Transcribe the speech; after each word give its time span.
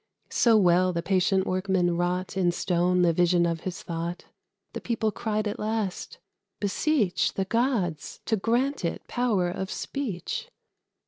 So 0.31 0.57
well 0.57 0.91
the 0.93 1.03
patient 1.03 1.45
workman 1.45 1.95
wrought 1.95 2.35
In 2.35 2.51
stone 2.51 3.03
the 3.03 3.13
vision 3.13 3.45
of 3.45 3.59
his 3.59 3.83
thought, 3.83 4.25
The 4.73 4.81
people 4.81 5.11
cried 5.11 5.47
at 5.47 5.59
last, 5.59 6.17
"Beseech 6.59 7.35
The 7.35 7.45
gods 7.45 8.19
to 8.25 8.35
grant 8.35 8.83
it 8.83 9.07
power 9.07 9.47
of 9.47 9.69
speech!" 9.69 10.49